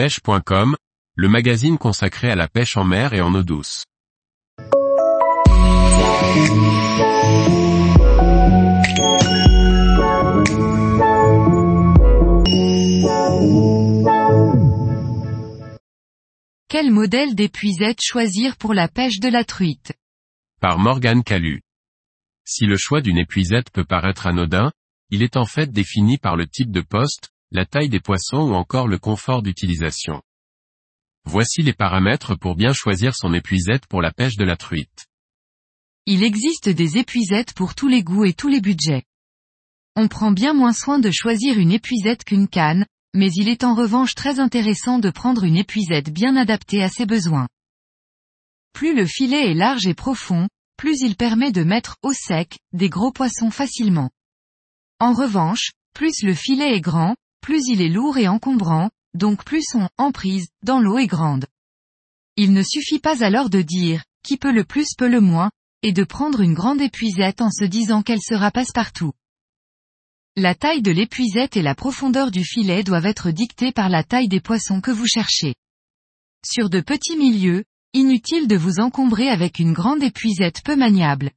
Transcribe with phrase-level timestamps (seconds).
[0.00, 0.76] pêche.com,
[1.14, 3.84] le magazine consacré à la pêche en mer et en eau douce.
[16.70, 19.92] Quel modèle d'épuisette choisir pour la pêche de la truite?
[20.62, 21.60] Par Morgane Calu.
[22.46, 24.72] Si le choix d'une épuisette peut paraître anodin,
[25.10, 28.54] il est en fait défini par le type de poste, la taille des poissons ou
[28.54, 30.22] encore le confort d'utilisation.
[31.24, 35.06] Voici les paramètres pour bien choisir son épuisette pour la pêche de la truite.
[36.06, 39.04] Il existe des épuisettes pour tous les goûts et tous les budgets.
[39.96, 43.74] On prend bien moins soin de choisir une épuisette qu'une canne, mais il est en
[43.74, 47.48] revanche très intéressant de prendre une épuisette bien adaptée à ses besoins.
[48.72, 52.88] Plus le filet est large et profond, plus il permet de mettre au sec des
[52.88, 54.10] gros poissons facilement.
[55.00, 59.62] En revanche, plus le filet est grand, plus il est lourd et encombrant, donc plus
[59.62, 61.46] son emprise dans l'eau est grande.
[62.36, 65.50] Il ne suffit pas alors de dire, qui peut le plus peut le moins,
[65.82, 69.12] et de prendre une grande épuisette en se disant qu'elle sera passe-partout.
[70.36, 74.28] La taille de l'épuisette et la profondeur du filet doivent être dictées par la taille
[74.28, 75.54] des poissons que vous cherchez.
[76.46, 81.32] Sur de petits milieux, inutile de vous encombrer avec une grande épuisette peu maniable.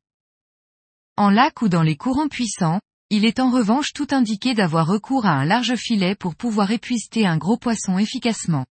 [1.17, 2.79] En lac ou dans les courants puissants,
[3.15, 7.27] il est en revanche tout indiqué d'avoir recours à un large filet pour pouvoir épuiser
[7.27, 8.65] un gros poisson efficacement.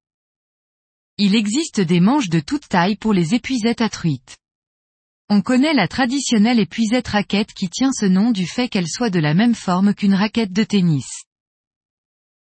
[1.20, 4.40] Il existe des manches de toute taille pour les épuisettes à truite.
[5.30, 9.20] On connaît la traditionnelle épuisette raquette qui tient ce nom du fait qu'elle soit de
[9.20, 11.26] la même forme qu'une raquette de tennis.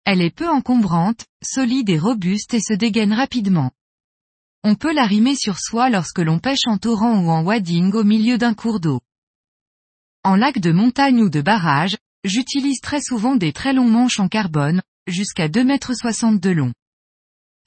[0.06, 3.72] Elle est peu encombrante, solide et robuste et se dégaine rapidement.
[4.64, 8.06] On peut la rimer sur soi lorsque l'on pêche en torrent ou en wading au
[8.06, 9.02] milieu d'un cours d'eau.
[10.30, 14.28] En lac de montagne ou de barrage, j'utilise très souvent des très longs manches en
[14.28, 16.72] carbone, jusqu'à 2,60 m de long.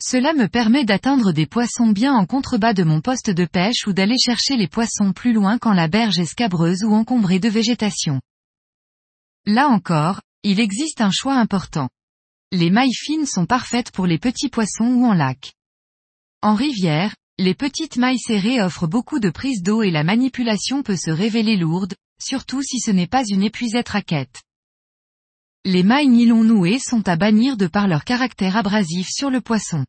[0.00, 3.92] Cela me permet d'atteindre des poissons bien en contrebas de mon poste de pêche ou
[3.92, 8.20] d'aller chercher les poissons plus loin quand la berge est scabreuse ou encombrée de végétation.
[9.44, 11.88] Là encore, il existe un choix important.
[12.52, 15.54] Les mailles fines sont parfaites pour les petits poissons ou en lac.
[16.42, 20.96] En rivière, les petites mailles serrées offrent beaucoup de prise d'eau et la manipulation peut
[20.96, 24.42] se révéler lourde, surtout si ce n'est pas une épuisette raquette.
[25.64, 29.84] Les mailles nylon nouées sont à bannir de par leur caractère abrasif sur le poisson.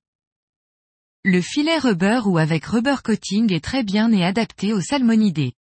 [1.23, 5.53] Le filet rubber ou avec rubber coating est très bien et adapté aux salmonidés.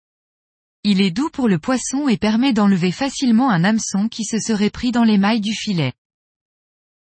[0.82, 4.70] Il est doux pour le poisson et permet d'enlever facilement un hameçon qui se serait
[4.70, 5.92] pris dans les mailles du filet.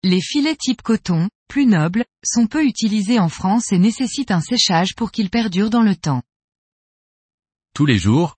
[0.03, 4.95] Les filets type coton, plus nobles, sont peu utilisés en France et nécessitent un séchage
[4.97, 6.23] pour qu'ils perdurent dans le temps.
[7.75, 8.38] Tous les jours,